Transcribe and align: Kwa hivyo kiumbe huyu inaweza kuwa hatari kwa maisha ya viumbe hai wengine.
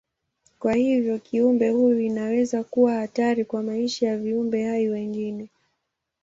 Kwa 0.59 0.73
hivyo 0.73 1.19
kiumbe 1.19 1.69
huyu 1.69 1.99
inaweza 1.99 2.63
kuwa 2.63 2.93
hatari 2.93 3.45
kwa 3.45 3.63
maisha 3.63 4.07
ya 4.07 4.17
viumbe 4.17 4.65
hai 4.67 4.87
wengine. 4.87 5.49